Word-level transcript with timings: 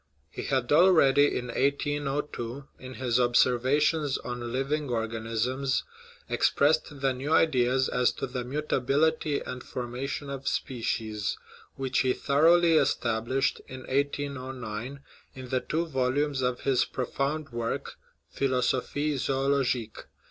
He 0.31 0.41
had 0.45 0.71
already, 0.71 1.37
in 1.37 1.49
1802, 1.49 2.67
in 2.79 2.95
his 2.95 3.19
Ob 3.19 3.35
servations 3.35 4.17
on 4.25 4.51
Living 4.51 4.89
Organisms, 4.89 5.83
expressed 6.27 7.01
the 7.01 7.13
new 7.13 7.31
ideas 7.31 7.87
as 7.87 8.11
to 8.13 8.25
the 8.25 8.43
mutability 8.43 9.41
and 9.41 9.61
formation 9.61 10.27
of 10.31 10.47
species, 10.47 11.37
which 11.75 11.99
he 11.99 12.13
thoroughly 12.13 12.77
established 12.77 13.61
in 13.67 13.81
1809 13.81 15.01
in 15.35 15.49
the 15.49 15.59
two 15.61 15.85
vol 15.85 16.11
umes 16.13 16.41
of 16.41 16.61
his 16.61 16.83
profound 16.83 17.49
work, 17.51 17.93
Philosophic 18.31 19.19
Zoologique. 19.19 20.05